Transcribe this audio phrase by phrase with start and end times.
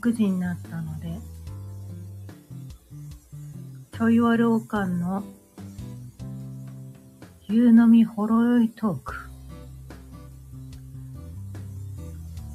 [0.00, 1.20] 6時になったので、
[3.92, 5.22] ちょいわるおかんの
[7.46, 9.14] 夕飲みほろ酔いトーク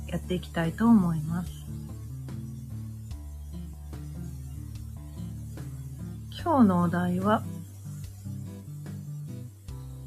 [0.08, 1.52] やっていきたいと思います。
[6.43, 7.43] 今日のお題は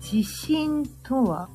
[0.01, 1.49] 自信とは？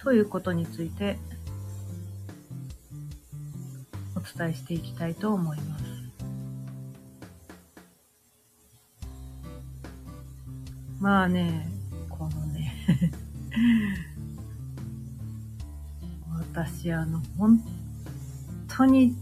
[0.00, 1.16] ということについて
[4.36, 5.84] 伝えしていきたいと思います。
[11.00, 11.68] まあね、
[12.08, 12.74] このね、
[16.44, 17.60] 私あの、本
[18.68, 19.14] 当に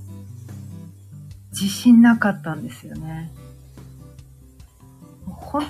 [1.51, 3.31] 自信なかったんですよね。
[5.27, 5.65] 本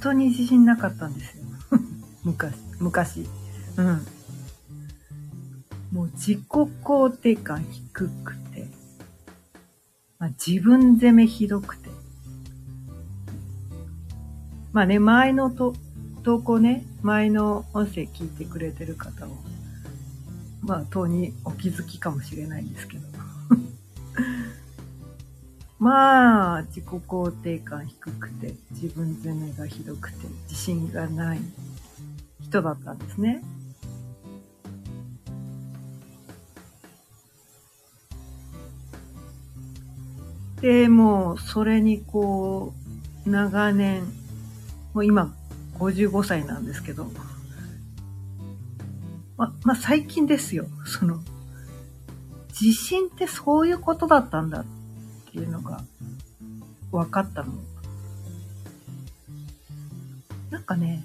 [0.00, 1.44] 当に自信なかったんですよ。
[2.22, 3.28] 昔、昔。
[3.76, 4.06] うん。
[5.92, 8.45] もう自己肯定感低くて、
[10.18, 11.90] まあ、自分責めひどくて。
[14.72, 15.74] まあね、前のと
[16.22, 19.36] 投稿ね、前の音声聞いてくれてる方も、
[20.60, 23.04] まあ、当にお気づきかもしれないんですけど。
[25.78, 31.40] まあ、自己肯定感低くて、自分責めがひどくて、自信がない
[32.40, 33.42] 人だったんですね。
[40.60, 42.74] で、もう、それにこ
[43.26, 44.04] う、長年、
[44.94, 45.34] もう今、
[45.78, 47.10] 55歳なんですけど、
[49.36, 50.66] ま、まあ、最近ですよ。
[50.86, 51.20] その、
[52.58, 54.64] 自信ってそういうことだったんだっ
[55.30, 55.82] ていうのが
[56.90, 57.52] 分かったの。
[60.50, 61.04] なんかね、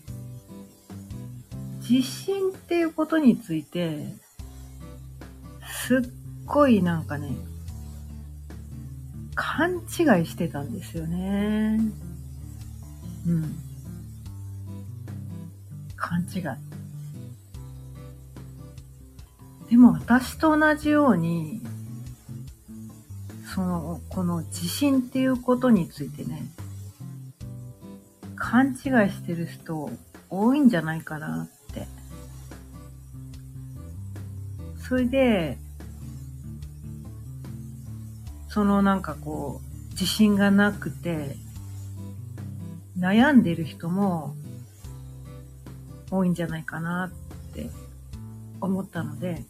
[1.89, 4.15] 自信っていうことについて、
[5.85, 5.99] すっ
[6.45, 7.35] ごいなんかね、
[9.43, 11.79] 勘違いしてたんですよね。
[13.25, 13.55] うん。
[15.95, 16.43] 勘違い。
[19.71, 21.59] でも私と同じように、
[23.55, 26.43] その、この自信っていうことについてね、
[28.35, 28.75] 勘違い
[29.09, 29.89] してる人
[30.29, 31.87] 多いんじゃないかなって。
[34.77, 35.57] それで、
[38.51, 41.37] そのなんかこう、自信がなくて、
[42.99, 44.35] 悩んでる人も
[46.11, 47.09] 多いんじゃないかな
[47.49, 47.69] って
[48.59, 49.45] 思ったので、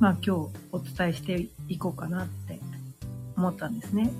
[0.00, 2.58] まあ今日お伝えしていこうかなって
[3.36, 4.10] 思ったんですね。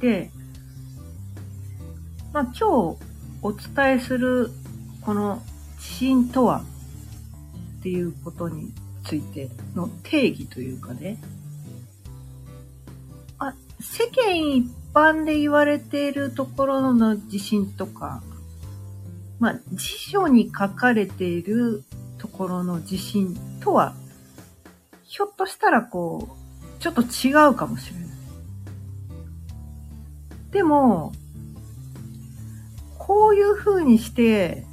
[0.00, 0.30] で、
[2.32, 2.64] まあ今日
[3.42, 4.50] お伝えする
[5.02, 5.42] この
[5.76, 6.64] 自信とは
[7.80, 8.74] っていうことに
[9.06, 11.16] ついての定義というかね、
[13.38, 18.22] あ、世間一般で言われているところの自信とか、
[19.38, 21.82] まあ、辞書に書かれている
[22.18, 23.94] ところの自信とは、
[25.04, 26.36] ひょっとしたらこ
[26.78, 28.10] う、ちょっと違うかもしれない。
[30.52, 31.12] でも、
[32.98, 34.66] こういう風にして、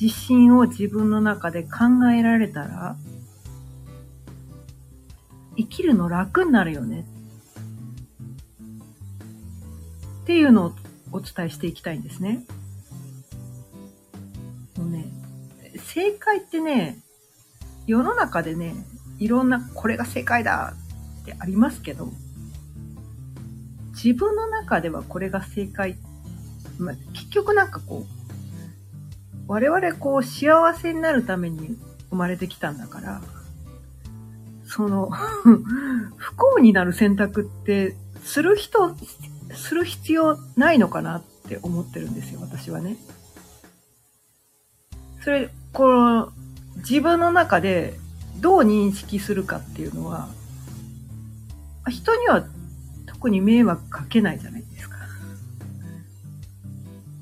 [0.00, 2.96] 自信を自分の中で考えられたら、
[5.58, 7.04] 生きるの楽になるよね。
[10.22, 10.72] っていうのを
[11.12, 12.46] お伝えしていきたいんですね。
[14.78, 15.04] もうね、
[15.76, 16.98] 正解ってね、
[17.86, 18.74] 世の中でね、
[19.18, 20.74] いろんなこれが正解だ
[21.22, 22.08] ってありますけど、
[24.02, 25.98] 自分の中ではこれが正解。
[26.78, 28.19] まあ、結局なんかこう、
[29.50, 31.76] 我々こう幸せになるために
[32.10, 33.20] 生まれてきたんだから、
[34.64, 35.10] その、
[36.16, 38.94] 不幸になる選択ってする人、
[39.52, 42.96] する必要ないのかなって思ってるんですよ、私はね。
[45.24, 46.32] それ、この、
[46.76, 47.98] 自分の中で
[48.36, 50.28] どう認識するかっていうのは、
[51.88, 52.44] 人には
[53.06, 54.99] 特に迷惑かけないじゃないですか。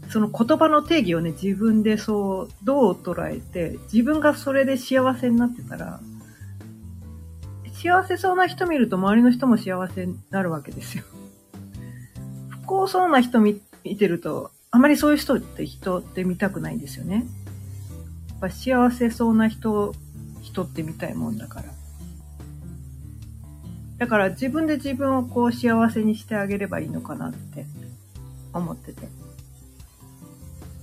[0.08, 6.00] その言葉の定義をね、自分でそう、どう捉えて、自分がそれで幸せになってたら、
[7.74, 11.04] 幸せそうな人見ると周りの人も幸せになるわけですよ。
[12.48, 13.60] 不幸そうな人見
[13.98, 17.26] てると、あまりそういう人って人って見たくないんですよね。
[18.30, 19.94] やっぱ幸せそうな人、
[20.40, 21.68] 人って見たいもんだから。
[23.98, 27.66] だから自分で自分をこう幸せにしてあげればいいのかなって
[28.54, 29.17] 思ってて。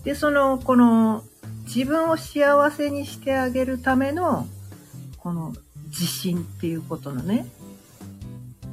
[0.05, 1.23] で、その、この、
[1.65, 4.47] 自分を幸せにしてあげるための、
[5.17, 5.53] この
[5.87, 7.47] 自信っていうことのね、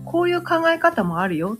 [0.04, 1.56] こういう考え方もあるよ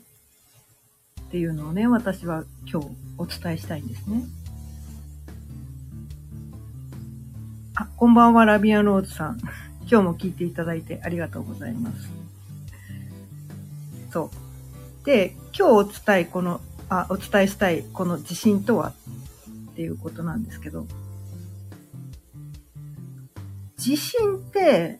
[1.22, 4.24] っていうのをね、私は今日お伝えしたいんですね。
[7.74, 9.38] あ、こんばんは、ラビアンローズさん。
[9.90, 12.10] 今日も聞いていただいてありがとうございます。
[14.10, 14.30] そ
[15.02, 15.06] う。
[15.06, 16.60] で、今日お伝え、この、
[16.90, 18.92] あ、お伝えしたい、この自信とは
[19.72, 20.86] っていうことなんですけど、
[23.78, 24.98] 自信って、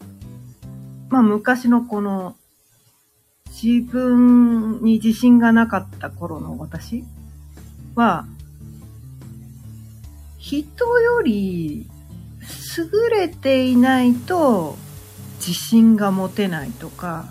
[1.11, 2.37] まあ昔のこの
[3.63, 7.05] 自分に自信がなかった頃の私
[7.95, 8.27] は、
[10.39, 11.87] 人より
[12.77, 14.77] 優れていないと
[15.37, 17.27] 自信が持てないとか、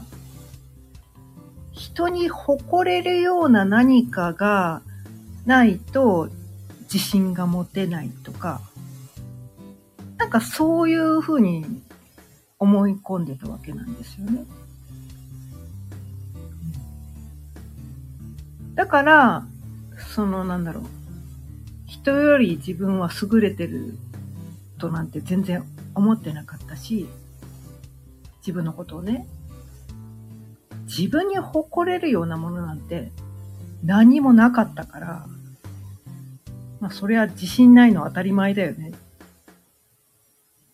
[1.71, 4.83] 人に誇れるような何かが
[5.45, 6.29] ないと
[6.91, 8.61] 自信が持てないとか、
[10.17, 11.81] なんかそういうふうに
[12.59, 14.43] 思い込んでたわけなんですよね。
[18.75, 19.45] だから、
[20.13, 20.83] そのなんだろう。
[21.85, 23.97] 人より自分は優れてる
[24.77, 27.07] となんて全然思ってなかったし、
[28.39, 29.27] 自分のことをね、
[30.87, 33.11] 自分に誇れるようなものなんて
[33.83, 35.25] 何もなかったから、
[36.81, 38.91] まあそれは自信ないのは当たり前だよね。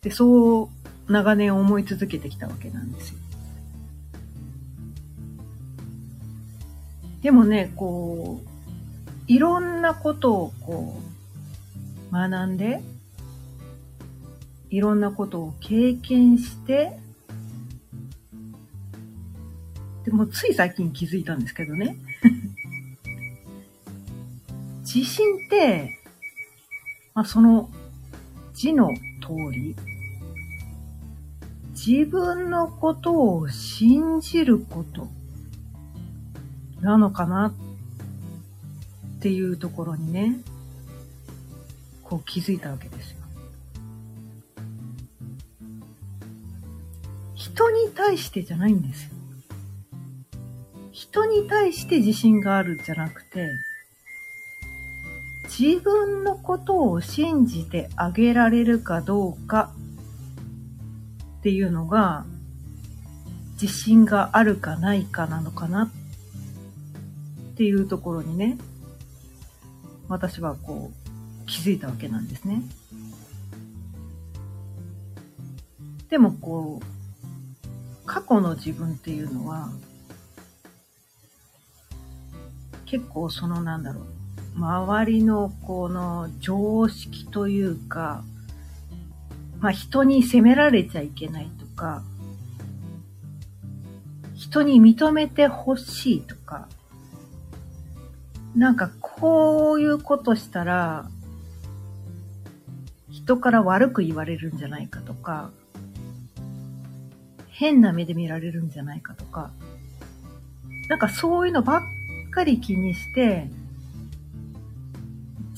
[0.00, 0.68] で、そう
[1.12, 3.18] 長年思い続けてきたわけなんですよ。
[7.22, 8.48] でもね、こう、
[9.26, 10.98] いろんなことをこ
[12.10, 12.80] う、学んで、
[14.70, 16.98] いろんなことを経験して、
[20.04, 21.98] でもつい最近気づいたんですけどね。
[24.80, 25.97] 自信って、
[27.18, 27.68] まあ、その
[28.54, 29.02] 字の通
[29.52, 29.74] り、
[31.72, 35.08] 自分のことを信じること
[36.80, 37.52] なのかな
[39.16, 40.36] っていうところにね、
[42.04, 43.16] こう気づいたわけですよ。
[47.34, 49.10] 人に対してじゃないんですよ。
[50.92, 53.50] 人に対して自信があるじゃなくて、
[55.58, 59.72] 自分のことを信じてあげられるかどうか
[61.38, 62.24] っていうのが、
[63.60, 65.90] 自信があるかないかなのかな
[67.52, 68.56] っていうところにね、
[70.06, 72.62] 私はこう気づいたわけなんですね。
[76.08, 79.70] でもこう、過去の自分っていうのは、
[82.86, 84.17] 結構そのなんだろう、
[84.58, 88.24] 周りのこの常識というか、
[89.60, 92.02] まあ人に責められちゃいけないとか、
[94.34, 96.68] 人に認めてほしいとか、
[98.56, 101.08] なんかこういうことしたら、
[103.10, 105.50] 人から悪く言われるんじゃないかとか、
[107.48, 109.52] 変な目で見られるんじゃないかとか、
[110.88, 111.82] なんかそういうのばっ
[112.30, 113.48] かり気にして、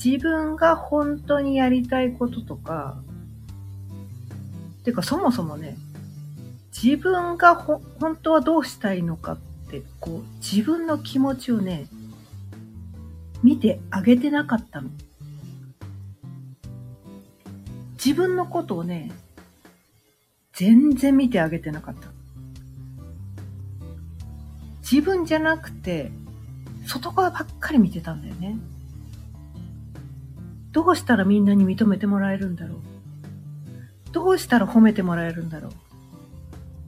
[0.03, 2.97] 自分が本当にやりたいこととか、
[4.83, 5.77] てかそもそもね、
[6.75, 9.37] 自分がほ本当はどうしたいのかっ
[9.69, 11.85] て、こう、自分の気持ちをね、
[13.43, 14.89] 見てあげてなかったの。
[18.03, 19.11] 自分のことをね、
[20.53, 22.07] 全然見てあげてなかった。
[24.81, 26.11] 自分じゃなくて、
[26.87, 28.57] 外側ばっかり見てたんだよね。
[30.71, 32.77] どうしたらみんなに認めてもらえるんだろう？
[34.11, 35.71] どうしたら褒めてもらえるんだろう？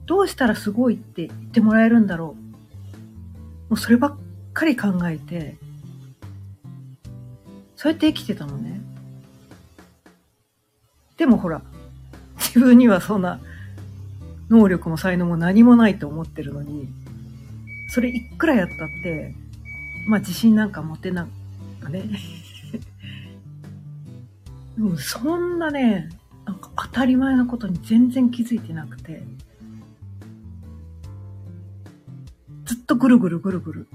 [0.06, 3.70] どうしたらすごいって言ってもらえるんだろう？
[3.70, 4.16] もうそればっ
[4.54, 5.56] かり考えて、
[7.76, 8.82] そうやって生きてたのね。
[11.18, 11.62] でもほら、
[12.38, 13.40] 自分にはそんな
[14.50, 16.88] 能力も才能も何もないと思ってるのに、
[17.90, 19.34] それいくらやったって、
[20.08, 21.28] まあ自信なんか持てな
[21.82, 22.04] かね。
[24.78, 26.10] でもそんなね、
[26.46, 29.24] なんか当たり前のことに全然気づいてなくて、
[32.66, 33.88] ずっとぐるぐるぐるぐる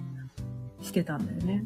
[0.81, 1.65] してたんだよね。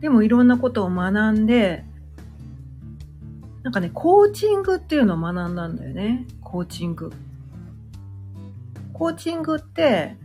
[0.00, 1.84] でもいろんなことを学んで、
[3.62, 6.26] なんかね、コーチングっていうのを学んだんだよね。
[6.40, 7.12] コーチング。
[8.92, 10.16] コーチングって、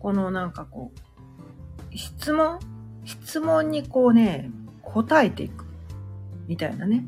[0.00, 1.00] このなんかこう、
[1.94, 2.58] 質問
[3.04, 4.50] 質問にこうね、
[4.82, 5.64] 答えていく。
[6.46, 7.06] みたいなね。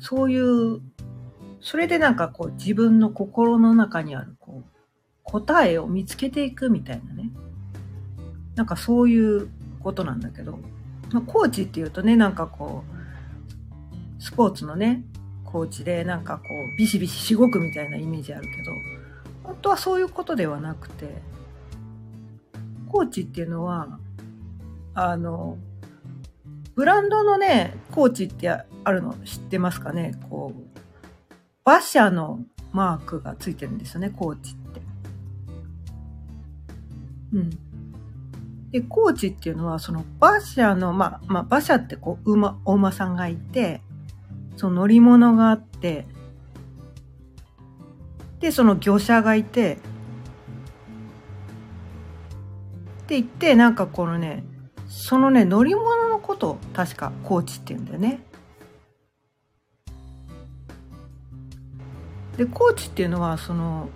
[0.00, 0.80] そういう、
[1.60, 4.70] それでなんかこう自分の心の中にあるこう
[5.24, 7.30] 答えを見つけていくみたいなね。
[8.54, 10.58] なんかそういうことなんだけど、
[11.12, 12.82] まあ、コーチっていうとね、なんかこ
[14.18, 15.04] う、スポーツのね、
[15.44, 18.72] コーチでなんかこう、ビシビシしごくみたいなイメージあるけど、
[19.44, 21.22] 本当はそういうことではなくて、
[22.88, 23.98] コーチっていうのは、
[24.94, 25.56] あの、
[26.74, 30.14] ブランドのね、コーチってあるの知ってますかね？
[30.30, 30.80] こう、
[31.64, 32.40] 馬車の
[32.72, 34.80] マークがついてるんですよね、コーチって。
[37.32, 37.50] うん。
[38.70, 43.82] で、コーチっていうのは、その馬車の、まあ、まあ、馬車ってこう、馬、お馬さんがいて、
[44.56, 46.06] その乗り物があって、
[48.40, 49.78] で、その業者がいて、
[53.14, 54.44] 言って、なんかこのね、
[54.88, 58.20] そのね、乗り物のことを確かコーチって言うんだよね。
[62.36, 63.88] で、コーチっていうのは、その、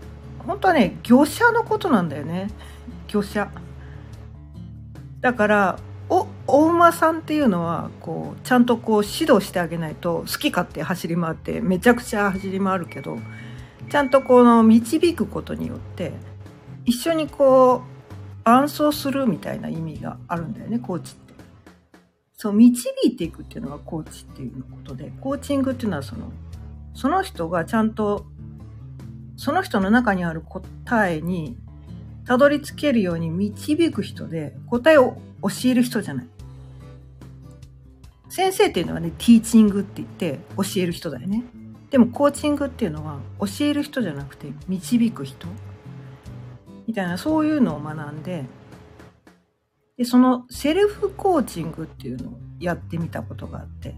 [0.47, 2.49] 本当はね、業者のことなんだよね。
[3.07, 3.49] 業者。
[5.21, 5.79] だから、
[6.09, 13.19] お、お馬さんっていうのは、こう、ちゃんとこう指導してあげないと、好き勝手走り回って、めちゃくちゃ走り回るけど、
[13.89, 16.13] ちゃんとこの導くことによって、
[16.85, 17.92] 一緒にこう、
[18.45, 21.35] 伴走するみたいな意味があるんだよね、コーチって。
[22.35, 26.33] そう、導いていくっていうのがコーチっていうことで、コーチングっていうのはその、
[26.95, 28.27] その人がちゃんと、
[29.37, 30.63] その人の中にある答
[31.15, 31.57] えに
[32.25, 36.29] たどり着けるように導く人で、答えを教える人じゃない。
[38.29, 41.45] 先生っていうのはね、ティーチングって言って教える人だよね。
[41.91, 45.47] でもコーチングっていうのは教える人じゃなくて導く人。
[46.87, 48.45] みたいな、そういうのを学んで、
[49.97, 53.95] で、そのセルフコーチングっていうのをやってみたことがあって、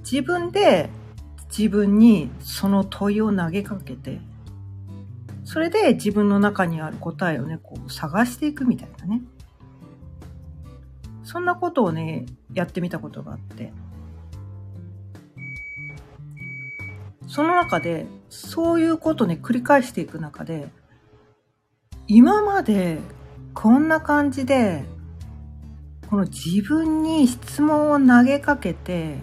[0.00, 0.88] 自分で
[1.56, 4.20] 自分にその問いを投げかけて、
[5.44, 9.22] それで自分の中にある答えをね、こう探していくみたいなね。
[11.24, 13.72] そんなことをね、やってみたことがあって。
[17.26, 20.70] その中で、そういうことね、繰り返していく中で、
[22.10, 22.98] 今まで
[23.52, 24.82] こんな感じで、
[26.08, 29.18] この自分に質問を投げかけて、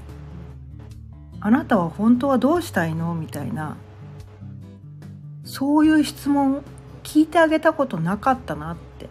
[1.40, 3.16] あなたは本当はどうしたいの？
[3.16, 3.76] みたいな、
[5.44, 6.64] そういう質問
[7.02, 9.10] 聞いてあげたことなかったなって。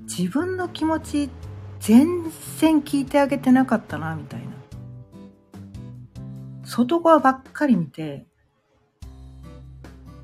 [0.00, 1.30] 自分の気持ち
[1.78, 2.24] 全
[2.58, 4.46] 然聞いてあげてなかったな、みたいな。
[6.64, 8.26] 外側ばっかり見て、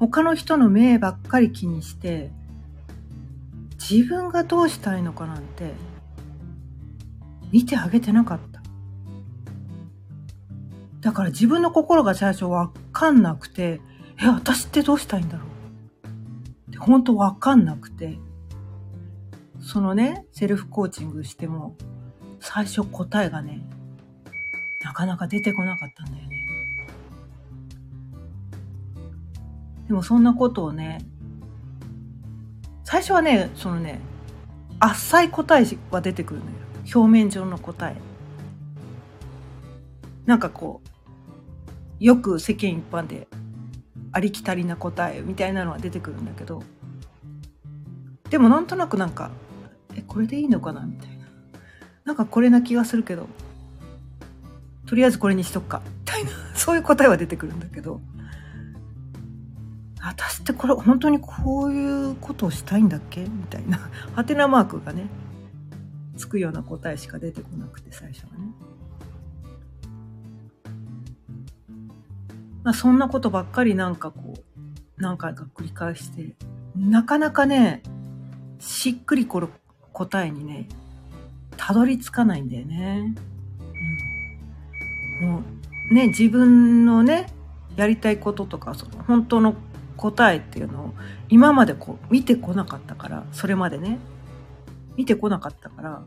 [0.08, 2.32] 他の人の目ばっかり気にして、
[3.78, 5.74] 自分がどうしたいのかなんて、
[7.52, 8.60] 見てあげてなかった。
[11.00, 13.80] だから自分の心が最初わかんなくて、
[14.20, 16.08] え、私ってどうしたいんだろう
[16.70, 18.18] って本当わかんなくて、
[19.60, 21.76] そのね、セルフコーチングしても、
[22.40, 23.62] 最初答えがね、
[24.82, 26.31] なかなか出てこなかったんだよね。
[29.92, 31.04] でもそんなことをね、
[32.82, 34.00] 最初はね、そのね、
[34.80, 36.52] 浅い答えは出てくるのよ。
[36.94, 37.96] 表面上の答え。
[40.24, 40.80] なんかこ
[42.00, 43.28] う、よく世間一般で
[44.12, 46.62] ありきたりな答えみたいなのは出てくるんだけど、
[48.30, 49.30] でもなんとなくなんか、
[49.94, 51.26] え、これでいいのかなみたいな。
[52.06, 53.28] なんかこれな気がするけど、
[54.86, 55.82] とりあえずこれにしとくか。
[55.84, 58.00] みたいな、そういう答えは出てくるんだけど、
[60.04, 63.22] 私ってこれ本当にこういうことをしたいんだっけ？
[63.22, 63.78] みたいな、
[64.14, 65.06] ハテナマークがね、
[66.16, 68.52] つくような答えしか出てこなくて、最初はね。
[72.64, 74.40] まあ、そんなことばっかりなんかこう、
[74.96, 76.34] 何回か繰り返して、
[76.76, 77.82] なかなかね、
[78.58, 79.48] しっくりこる
[79.92, 80.68] 答えにね、
[81.56, 83.14] たどり着かないんだよね。
[85.20, 85.42] うん、も
[85.90, 87.26] う、ね、自分のね、
[87.76, 89.54] やりたいこととか、その本当の
[90.02, 90.94] 答えっていうのを
[91.28, 94.00] 今までこう見てこなかったから、それまでね、
[94.96, 96.02] 見てこなかったから、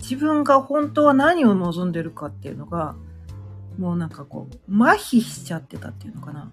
[0.00, 2.94] 自分が本当は何を望んでるかっていうのが、
[3.78, 6.50] もうなんかこう、麻痺しちゃってたっていうのかな。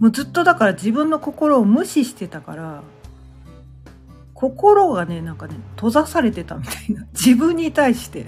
[0.00, 2.82] もうずっとだから自分の心を無視してたから、
[4.34, 7.06] 心がね、なんかね、閉ざされてたみたいな。
[7.14, 8.26] 自分に対して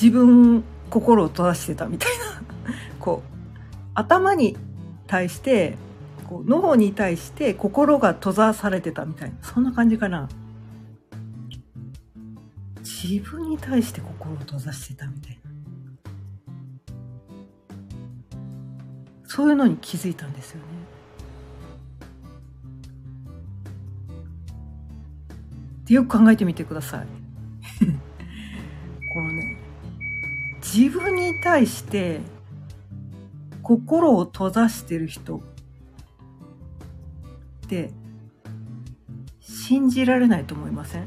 [0.00, 2.42] 自分、心を閉ざしてたみたいな。
[3.00, 3.58] こう、
[3.94, 4.58] 頭に
[5.08, 5.76] 対して
[6.28, 9.36] こう脳に対して心が閉ざされてたみたいな。
[9.42, 10.28] そんな感じかな。
[12.80, 15.38] 自分に対して心を閉ざしてたみたいな。
[19.24, 20.62] そういうのに気づいたんですよね。
[25.86, 27.06] でよく考えてみてください。
[29.14, 29.56] このね
[30.56, 32.20] 自分に対して
[33.68, 35.40] 心を閉ざしてる人っ
[37.68, 37.90] て
[39.40, 41.06] 信じられないと思いません？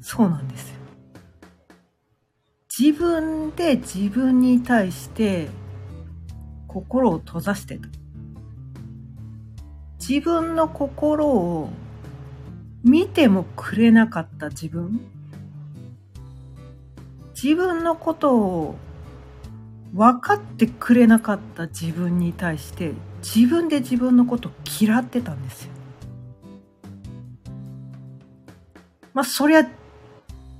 [0.00, 0.76] そうなんですよ。
[2.78, 5.48] 自分で自分に対して
[6.68, 7.86] 心を閉ざしてた。
[10.00, 11.68] 自分の心を
[12.82, 15.02] 見てもくれなかった自分
[17.40, 18.76] 自分のことを
[19.94, 25.70] 分かってくれなかった自分に対して自分で自分のことを嫌ってたんですよ。
[29.12, 29.68] まあそりゃ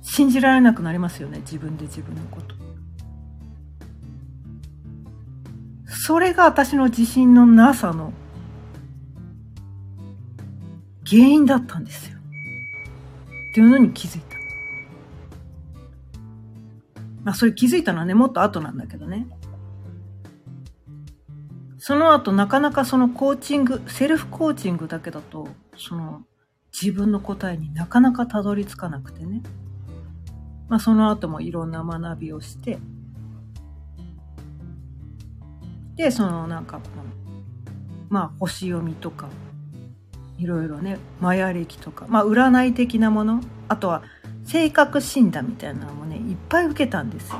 [0.03, 2.55] 信じられなくなりますよね自分で自分のこと。
[5.87, 8.13] それが私の自信のなさの
[11.05, 12.17] 原因だったんですよ。
[13.51, 14.36] っていうのに気づいた。
[17.27, 19.27] まあそれ気づいたのはね、もっと後なんだけどね。
[21.77, 26.21] その後なかなかそのコーチング、セルフコーチングだけだと、その
[26.71, 29.43] 自分の答えになかなかたどり着かなくてね。
[30.69, 32.79] まあその後もいろんな学びをして、
[35.97, 37.03] で、そのなんかこの、
[38.07, 39.27] まあ星読みとか、
[40.37, 44.01] いろいろね、マヤ歴とか、まあ占い的なもの、あとは
[44.45, 46.06] 性格診断みたいなのもねいっ
[46.47, 47.39] ぱい受けたんですよ。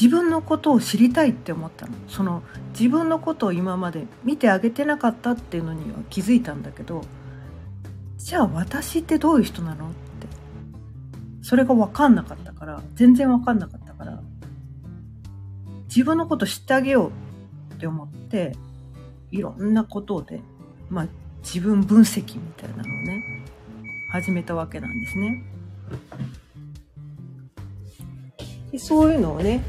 [0.00, 7.02] 自分のことを知りたいって思ったのその自分のことを今まで見てあげてなかったっていうのには気づいたんだけど
[8.16, 9.96] じゃあ私ってどういう人なのって
[11.42, 14.22] それが分かんなかったから全然分かんなかったから
[15.88, 17.10] 自分のこと知ってあげよ
[17.70, 18.52] うって思って
[19.32, 20.40] いろんなことで
[20.90, 21.06] まあ
[21.42, 23.24] 自分分析みたいなのをね
[24.12, 25.42] 始めたわけなんですね。
[28.76, 29.62] そういうのをね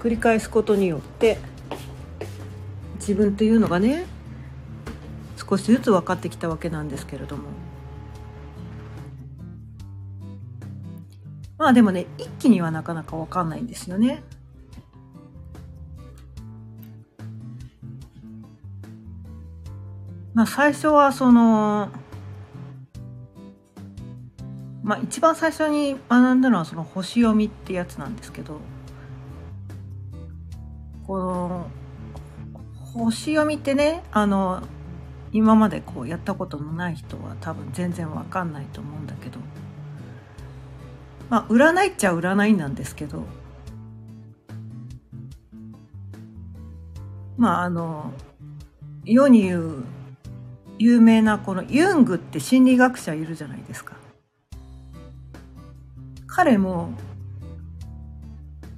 [0.00, 1.38] 繰り返すことによって
[2.96, 4.04] 自分というのがね
[5.36, 7.44] 少しずつ分かってきたわけなんですけれども
[11.56, 14.22] まあでもね一気にはなかなか分かんないんですよね。
[20.34, 21.88] まあ最初はその
[24.88, 28.58] まあ一番最初に学んだのはその星読みってやつなんですけど
[31.06, 31.66] この
[32.94, 34.62] 星読みってねあの
[35.30, 39.38] 今までこうやったことのない人は多分全然わかんないと思うんだけど
[41.28, 43.24] まあ占いっちゃ占いなんですけど
[47.36, 48.14] まああの
[49.04, 49.84] 世に言う
[50.78, 54.07] 有名なこのユングって心理学者いるじゃないですか。
[56.38, 56.90] 彼も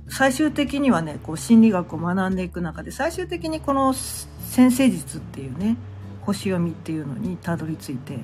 [0.09, 5.77] 最終的にはねこう心理学を学んでいく中で最終的にこの先生術っていうね
[6.23, 8.17] 星読みっていうのにたどり着いて、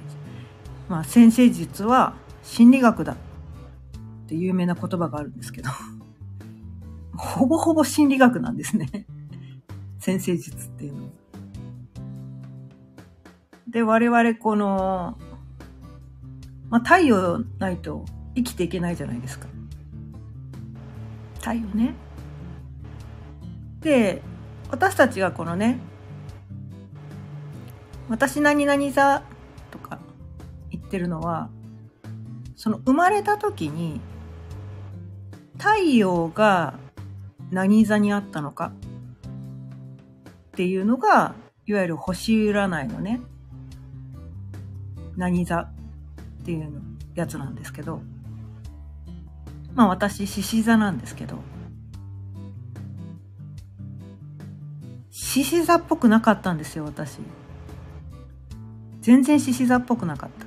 [0.88, 3.16] まあ、先生術は心理学だっ
[4.26, 5.68] て有名な言葉があるんですけど
[7.14, 9.04] ほぼほぼ心理学なんですね
[9.98, 11.10] 先生術っていうのは。
[13.68, 15.18] で、我々この、
[16.70, 19.48] まあ、太陽ないと生きていけないじゃないですか。
[21.40, 21.94] 太陽ね。
[23.80, 24.22] で、
[24.70, 25.78] 私たちがこのね、
[28.08, 29.22] 私何々座
[29.70, 29.98] とか
[30.70, 31.48] 言ってるのは、
[32.56, 34.00] その生まれた時に
[35.58, 36.74] 太陽が
[37.50, 38.72] 何座にあったのか
[40.48, 41.34] っていうのが、
[41.66, 43.20] いわゆる星占いのね、
[45.16, 45.72] 何座っ
[46.44, 46.82] ていう
[47.14, 48.02] やつなんですけど、
[49.76, 51.36] まあ私、獅子座なんですけど、
[55.10, 57.18] 獅子座っぽくなかったんですよ、私。
[59.02, 60.46] 全然獅子座っぽくなかった。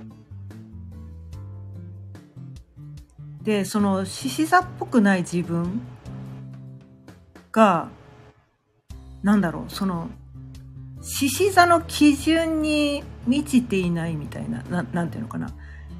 [3.44, 5.82] で、その獅子座っぽくない自分
[7.52, 7.90] が、
[9.22, 10.10] なんだろう、その
[11.02, 15.52] 獅子座の基準に満ちていないみたいな、ななんていうのかな。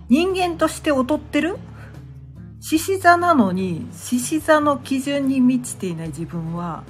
[0.10, 1.60] 人間として劣ってる
[2.62, 6.84] 獅子座なのに、獅子座の基準に満ちていない自分は、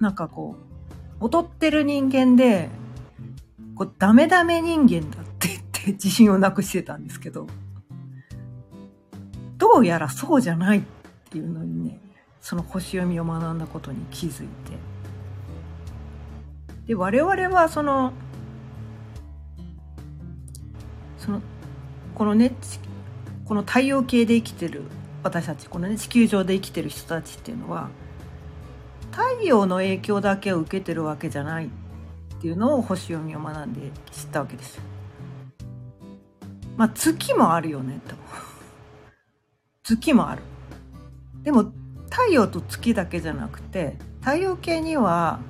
[0.00, 0.56] なんかこ
[1.20, 2.68] う、踊ってる人間で、
[3.74, 7.46] こう、ダメダメ人間だって言って 自信をなくしてたんですけど、
[9.56, 10.82] どうやらそうじゃないっ
[11.30, 12.00] ていうのにね、
[12.40, 14.72] その星読みを学んだことに気づいて。
[16.86, 18.12] で、我々はその、
[21.18, 21.42] その、
[22.14, 22.52] このね、
[23.48, 24.82] この太陽系で生きてる
[25.22, 27.88] 私たちこのね地球上で生きてる人たちっていうのは
[29.10, 31.70] 太陽の影響だけを受けてるわけじゃないっ
[32.40, 34.78] ていうのを星読みを学んで知ったわけです。
[36.76, 38.14] まあ月もあるよねと。
[39.82, 40.42] 月もある。
[41.42, 41.72] でも
[42.10, 45.40] 太陽と月だけじゃなくて太陽系には、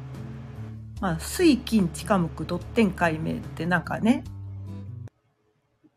[1.00, 4.22] まあ、水金地下木ドッテン解明ってなんかね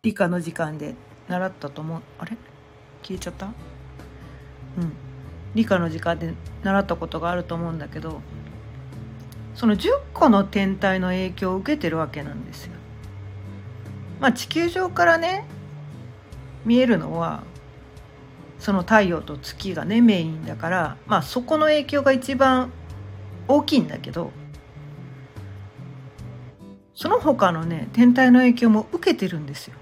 [0.02, 0.96] 理科の時間で
[1.32, 2.38] 習ったと思うあれ？
[3.04, 3.46] 消えちゃった？
[3.46, 3.54] うん
[5.56, 8.22] 理科の時間で習ったことがあると思うんだけど
[9.56, 12.74] その10個の天体の影響を受けてるわけなんですよ。
[14.20, 15.46] まあ地球上からね
[16.66, 17.44] 見えるのは
[18.60, 22.72] その太陽と月がねメインだからまあそこの影響が一番
[23.48, 24.32] 大きいんだけど
[26.94, 29.76] その他のね天体の影響も受けてるんですよ。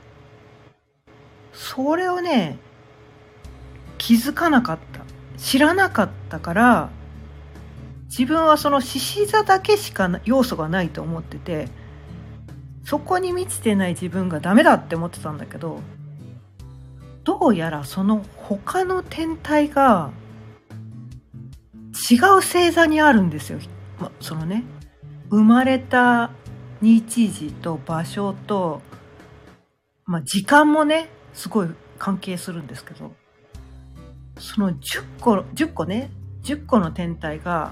[1.59, 2.57] それをね
[3.97, 5.01] 気づかなかった
[5.37, 6.89] 知らなかったから
[8.05, 11.67] 自分はその獅子座だけしか要素がないと思ってて
[12.85, 15.81] そこに満ちてない自分がダメだって思ってたんだけど
[17.25, 20.11] どうやらその他の天体が
[22.09, 23.59] 違う星座にあるんですよ。
[23.99, 24.63] ま、そのね
[25.29, 26.31] 生まれた
[26.81, 28.81] 日時と場所と、
[30.05, 33.13] まあ、時間もねすごい関係するんですけど、
[34.37, 34.75] その10
[35.21, 36.11] 個、10個ね、
[36.43, 37.71] 10個の天体が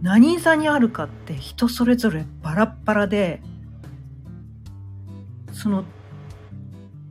[0.00, 3.42] 何座にあるかって人それぞれバラッバラで、
[5.52, 5.84] その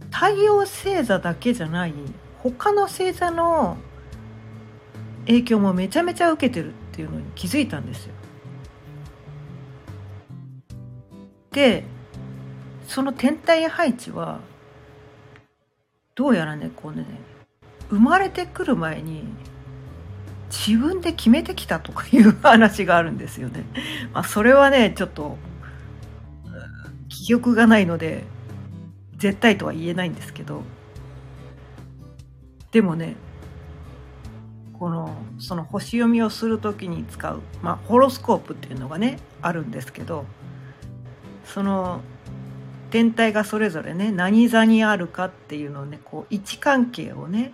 [0.10, 1.94] 太陽星座だけじゃない
[2.39, 3.78] 他の星座の
[5.28, 8.13] 影響もめちゃめちゃ受けてるっていうのに気づいたんですよ。
[11.52, 11.84] で
[12.88, 14.39] その天体配置は
[16.15, 17.06] どうやらねこうね
[17.89, 19.23] 生まれてくる前に
[20.49, 23.65] 自分で決めてきたとかいう 話があるんですよね。
[24.13, 25.38] まあ、それはねちょっと
[27.10, 28.23] 記憶がないので
[29.17, 30.63] 絶対とは言えないんですけど
[32.71, 33.15] でもね
[34.73, 40.26] このその星読みをする時に使う、まあ、ホロスコープっていうのがねあるんですけど
[41.45, 42.02] その
[42.94, 47.52] 天体がそれぞれね何座にあるかっていうのをねこう位置関係をね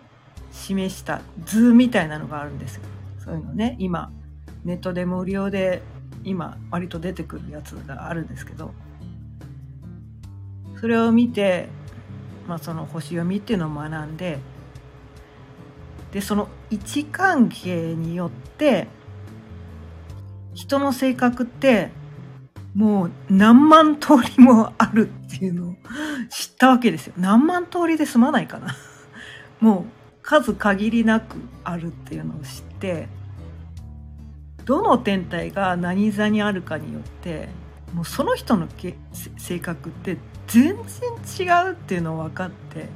[0.51, 2.81] 示した図みたいなのがあるんですよ。
[3.23, 4.11] そういうのね今
[4.65, 5.81] ネットで無料で
[6.25, 8.73] 今割と出てくるやつがあるんですけど
[10.77, 11.69] それを見て、
[12.45, 14.39] まあ、その星読みっていうのを学んで
[16.11, 18.87] でその位置関係によって
[20.53, 21.91] 人の性格って
[22.75, 25.75] もう何万通りもあるっていうのを
[26.29, 27.13] 知ったわけですよ。
[27.17, 28.75] 何万通りで済まないかな。
[29.59, 29.85] もう
[30.21, 33.07] 数限りなくあるっていうのを知って、
[34.65, 37.49] どの天体が何座にあるかによって、
[37.93, 38.95] もうその人のけ
[39.37, 42.87] 性格って全然違うっていうのを分かって、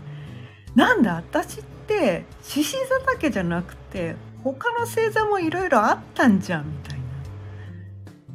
[0.75, 7.03] なんだ私って獅子座だけじゃなくて他の星座もいろいろあったんじゃんみたいな。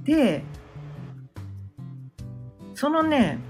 [0.04, 0.44] で
[2.78, 3.40] そのね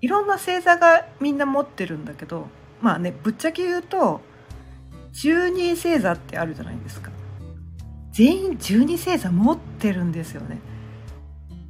[0.00, 2.46] いろんな星座がみんな持ってるんだけど
[2.80, 4.20] まあねぶっちゃけ言うと
[5.14, 7.10] 12星座ってあるじゃないですか。
[8.12, 10.60] 全員12星座持ってるんですよね。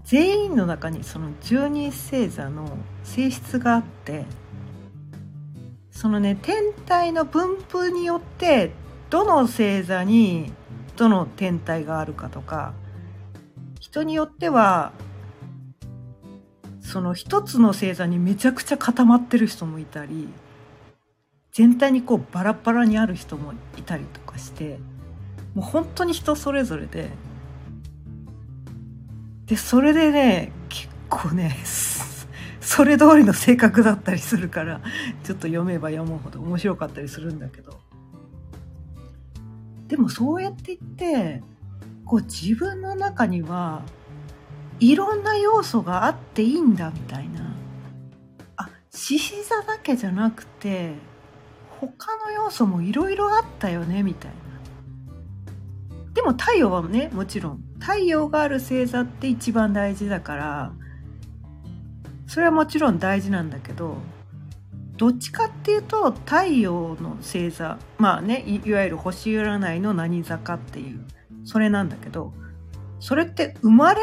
[0.05, 4.27] 全員の中にその12星座の性質があって
[5.91, 8.73] そのね天体の分布によって
[9.09, 10.53] どの星座に
[10.95, 12.75] どの天体があるかとか
[13.81, 14.93] 人によっては
[16.89, 20.27] その一つの星座にめちゃくちゃ固まってる人もいたり
[21.53, 24.79] 全体にこうバラバラにある人もいたりとかして
[25.55, 27.11] もう本当に人それぞれで
[29.45, 31.59] でそれでね結構ね
[32.63, 34.81] それ通りの性格だったりするから
[35.25, 37.79] ちょっと読めば読むほど面白かったりするんだけど。
[39.89, 41.43] でもそうやって言って
[42.05, 43.83] こう自分の中には
[44.81, 47.55] いろんな要素があっていいんだみたいな。
[48.57, 50.95] あ獅子座だけじゃなくて
[51.81, 54.37] 他の要素もいろいろあったよねみたいな。
[56.15, 60.73] でも太陽はねもちろん太陽がある星座って一番大事だから
[62.27, 63.97] それはもちろん大事なんだけど
[64.97, 71.07] どっちかっていうと太陽の星座まあねいわゆる星占いの何坂っていう
[71.45, 72.33] それなんだけど
[72.99, 74.01] それって生まれ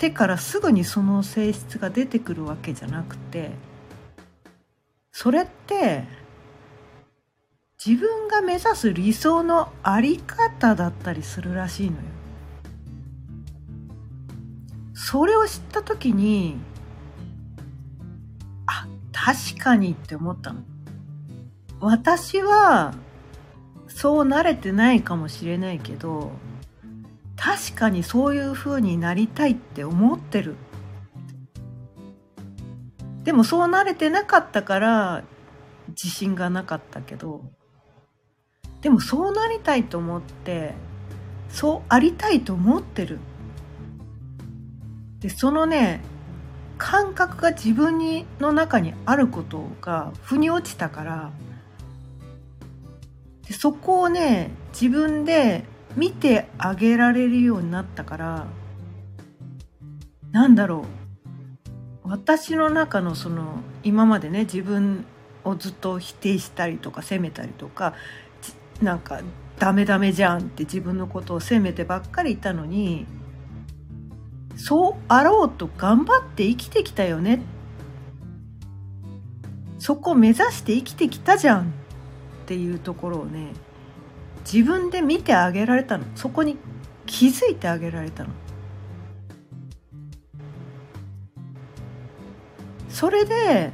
[0.00, 3.50] てからすぐにその性質が出てくるわけじゃなくて
[5.12, 6.04] それって
[7.84, 12.02] 自分が目指す理想のあり方だったりするらしいのよ。
[14.94, 16.56] それを知った時に
[18.66, 20.62] あ確かにって思ったの。
[21.80, 22.94] 私は
[23.88, 26.32] そう慣れてないかもしれないけど
[27.40, 30.56] 確かにそういう風になりたいって思ってる。
[33.24, 35.24] でもそう慣れてなかったから
[35.88, 37.42] 自信がなかったけど。
[38.82, 40.74] でもそうなりたいと思って
[41.50, 43.18] そうありたいと思ってる。
[45.20, 46.02] でそのね
[46.76, 51.30] 感覚が自分にの中にあることが腑に落ちたから。
[53.48, 55.64] でそこをね自分で
[55.96, 58.46] 見てあげられるようになったから
[60.32, 60.84] なんだろ
[62.04, 62.08] う。
[62.08, 65.04] 私の中のその今までね自分
[65.44, 67.94] をずっと否定したりとか責めたりとか
[68.82, 69.20] なんか
[69.58, 73.06] ダメダメじゃんって自分のことを責めてばっかりいたのに
[74.56, 77.42] そうあろうと頑張って生きてきたよね。
[79.78, 81.64] そこ目指して生きてきたじゃんっ
[82.46, 83.52] ていうところをね
[84.52, 86.04] 自分で見てあげられたの。
[86.16, 86.56] そこに
[87.06, 88.30] 気づいてあげられたの。
[92.88, 93.72] それで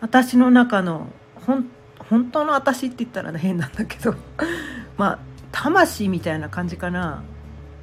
[0.00, 1.06] 私の中の
[1.46, 1.66] 本
[1.98, 4.14] 本当の私って言ったら変なんだけど
[4.98, 5.18] まあ
[5.52, 7.22] 魂みたいな感じかな。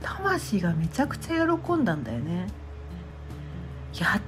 [0.01, 2.47] 魂がめちゃくちゃ喜んだんだよね。
[3.97, 4.21] やっ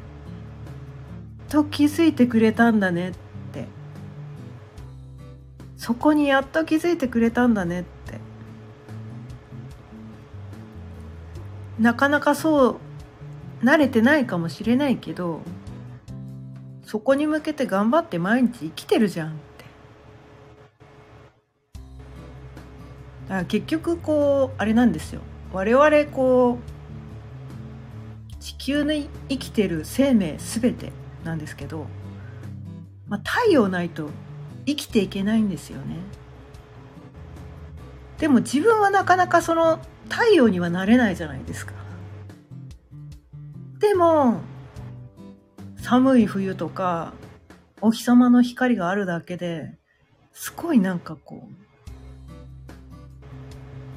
[1.50, 3.10] と気づいてくれたんだね。
[3.10, 3.27] って
[5.78, 8.20] そこにやっと気づいてくれたんだねって。
[11.80, 12.78] なかなかそう
[13.64, 15.42] 慣れてないかもしれないけど
[16.84, 19.38] そこに向けて頑張って毎日生きてるじゃんって。
[23.28, 25.22] だから結局こうあれなんですよ。
[25.54, 30.92] 我々こう地球に生きてる生命全て
[31.24, 31.86] なんですけど、
[33.08, 34.10] まあ、太陽ないと
[34.68, 35.96] 生きていけないんですよね。
[38.20, 41.74] でも自分はなかなかその太陽にはなれないじゃないですか。
[43.80, 44.42] でも
[45.78, 47.14] 寒い冬とか
[47.80, 49.78] お日様の光があるだけで
[50.34, 51.52] すごいなんかこう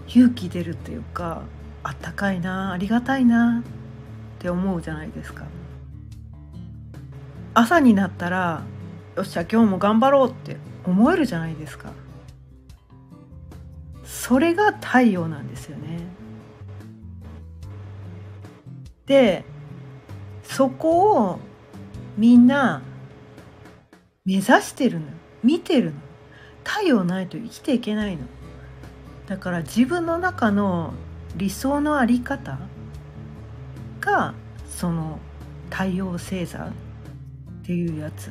[0.07, 1.43] 勇気出るっていうか
[1.83, 5.47] あったかいなありがたいなって思うじゃないですか。
[7.55, 8.63] 朝になったら
[9.17, 11.93] よっしゃ今日も頑張ろうって思えるじゃないですか。
[14.05, 16.01] それが太陽なんですよね。
[19.07, 19.45] で
[20.45, 21.41] そこを
[22.17, 22.83] みんな
[24.25, 25.07] 目指してるの
[25.43, 26.01] 見てるの。
[26.63, 28.23] 太陽ないと生きていけないの。
[29.27, 30.93] だから自分の中の
[31.37, 32.59] 理想のあり方
[34.01, 34.35] が
[34.69, 35.19] その
[35.71, 36.73] 太陽星座っ
[37.65, 38.31] ていうやつ。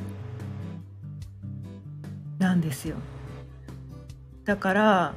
[2.40, 2.96] なんですよ。
[4.44, 5.14] だから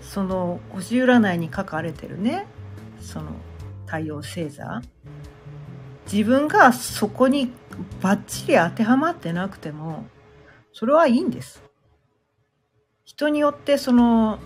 [0.00, 2.46] その星占いに書かれてるね
[3.00, 3.26] その
[3.84, 4.82] 太陽星座。
[6.10, 7.52] 自分がそこに
[8.00, 10.06] バッチリ当てはまってなくても
[10.72, 11.62] それはいいんです。
[13.04, 14.38] 人によってその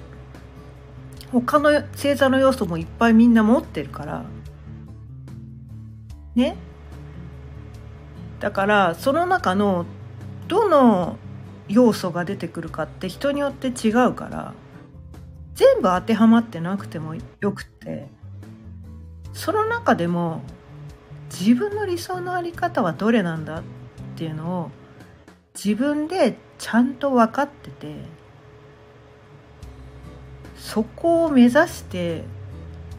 [1.33, 4.25] 他の星座の要素もいっぱいみんな持ってるから。
[6.35, 6.57] ね。
[8.41, 9.87] だからその中の
[10.49, 11.19] どの
[11.71, 14.55] 要素が出てくるかって人によって違うから
[15.55, 18.09] 全部当てはまってなくてもよくて
[19.33, 20.43] その中でも
[21.31, 23.63] 自分の理想の在り方はどれなんだっ
[24.17, 24.71] ていうのを
[25.55, 27.95] 自分でちゃんと分かってて
[30.57, 32.25] そこを目指して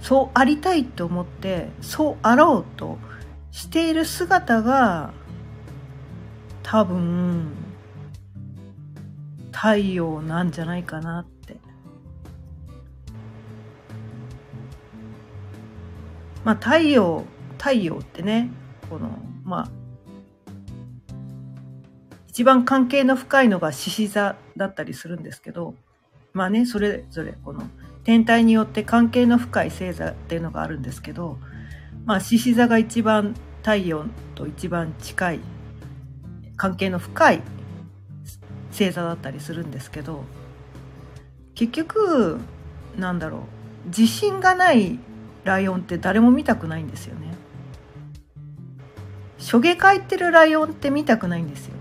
[0.02, 2.98] そうありたいと思ってそうあろうと
[3.52, 5.12] している姿が
[6.64, 7.71] 多分
[9.62, 11.58] 太陽なんじゃないかなって。
[16.43, 17.26] まあ太陽、
[17.60, 18.50] 太陽ってね、
[18.89, 19.10] この、
[19.43, 19.71] まあ、
[22.30, 25.76] 一番関係の深いのが獅子座だったりするんですけど
[26.34, 27.62] まあねそれぞれこの
[28.04, 31.38] 天体によって関係の深い星座っていうのがあるんですけど
[32.06, 35.39] まあ獅子座が一番太陽と一番近い
[36.56, 37.41] 関係の深い
[38.72, 40.24] 星座だったりするんですけど
[41.56, 42.40] 結局
[42.98, 43.40] なんだろ
[43.86, 45.00] う自信がない
[45.44, 47.34] ライオンって誰も見たくないんですよね。
[49.38, 51.74] しょげかいてるライオンって見たくないんですよ。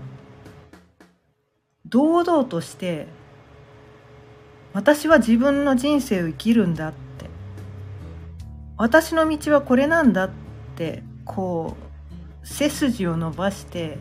[1.85, 3.07] 堂々として
[4.73, 7.29] 私は自分の人生を生きるんだって
[8.77, 10.29] 私の道はこれなんだっ
[10.75, 11.75] てこ
[12.43, 13.97] う背筋を伸ばして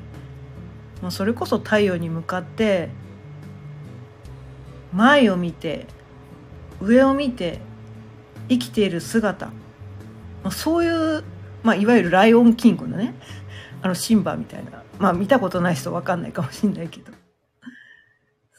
[1.02, 2.88] もうそれこそ太陽に向かって
[4.92, 5.86] 前を見て
[6.80, 7.60] 上を見て
[8.48, 9.50] 生きている姿。
[10.50, 11.22] そういう、
[11.62, 13.14] まあ、いわゆるライオンキングのね
[13.82, 14.82] あのシンバみたいな。
[14.98, 17.12] まあ見たことない人分かんないかもしんないけど。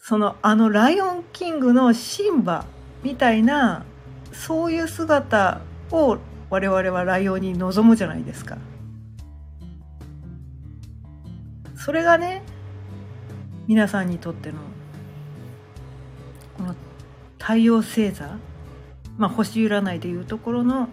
[0.04, 2.66] そのあのライオンキングのシンバ
[3.04, 3.86] みたいな
[4.32, 6.18] そういう姿を
[6.50, 8.58] 我々はライオンに望むじゃないですか。
[11.84, 12.44] それがね
[13.66, 14.60] 皆さんにとっての
[16.56, 16.76] この
[17.40, 18.38] 太陽星座
[19.18, 20.90] まあ星占いでいうところの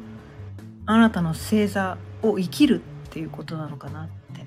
[0.86, 4.46] あなたの星座を生きるっていうことなのかなって。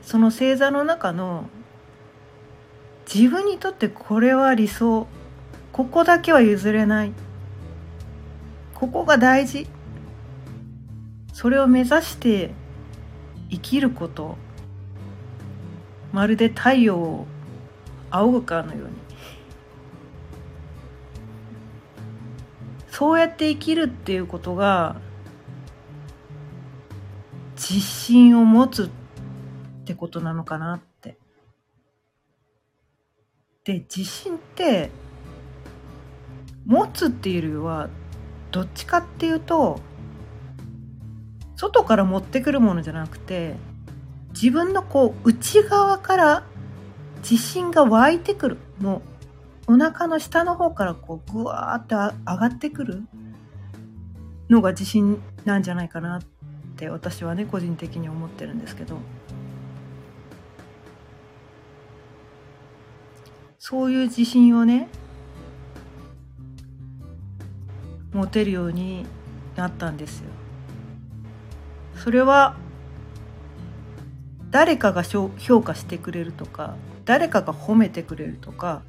[0.00, 1.48] その星座の中の
[3.12, 5.08] 自分にとってこれは理想。
[5.72, 7.12] ここだけは譲れない。
[8.74, 9.66] ここが大事。
[11.32, 12.52] それを目指して
[13.52, 14.36] 生きること。
[16.10, 17.26] まるで太陽を
[18.10, 18.94] 仰ぐかのように。
[22.88, 24.96] そうやって生きるっていうことが
[27.56, 28.88] 自信を持つっ
[29.84, 31.18] てことなのかなって。
[33.64, 34.90] で自信って
[36.64, 37.90] 持つっていうよりは
[38.50, 39.80] どっちかっていうと
[41.62, 43.54] 外から持ってくるものじゃなくて
[44.30, 46.44] 自分のこう内側から
[47.18, 48.58] 自信が湧いてくる。
[48.80, 49.02] も
[49.68, 53.02] うお腹の下の方からこうぐわーって上がってくる。
[54.50, 56.22] のが自信なんじゃないかなっ
[56.76, 58.96] て私はね個人的に思ってるんですけど。
[63.60, 64.88] そういう自信をね
[68.12, 69.06] 持てるように
[69.54, 70.41] なったんですよ。
[72.02, 72.56] それは
[74.50, 78.82] 誰かが評価してくれるとか誰かが褒めてくれるとか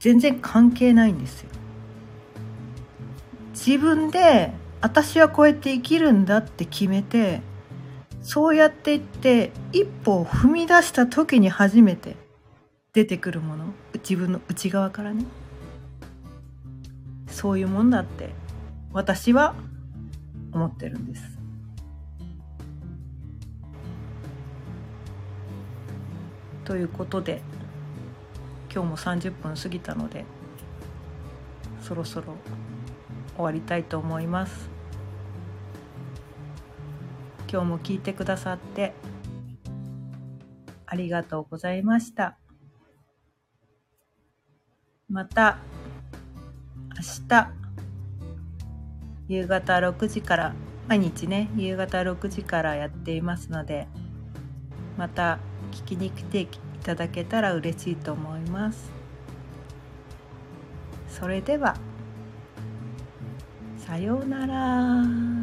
[0.00, 1.50] 全然関係ないんですよ。
[3.52, 7.40] 自分で私はこうやって生きるんだって決めて
[8.20, 12.16] そうやっていって一歩を踏み出した時に初めて
[12.94, 15.24] 出てくるもの自分の内側からね
[17.28, 18.30] そういうもんだって
[18.92, 19.54] 私は
[20.52, 21.37] 思ってるんです。
[26.68, 27.40] ということで
[28.70, 30.26] 今日も30分過ぎたので
[31.80, 32.34] そろそろ
[33.36, 34.68] 終わりたいと思います。
[37.50, 38.92] 今日も聞いてくださって
[40.84, 42.36] ありがとうございました。
[45.08, 45.56] また
[46.90, 47.50] 明日
[49.28, 50.54] 夕方6時から
[50.86, 53.88] 毎日ね夕方6時からやっていますので
[54.98, 55.38] また
[55.72, 56.48] 聞きに来てい
[56.82, 58.90] ただけたら嬉しいと思います
[61.08, 61.76] それでは
[63.78, 65.37] さようなら。